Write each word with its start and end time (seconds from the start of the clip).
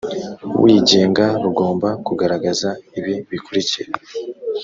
wigenga 0.63 1.25
rugomba 1.43 1.89
kugaragaza 2.05 2.69
ibi 2.99 3.13
bikurikira 3.29 3.91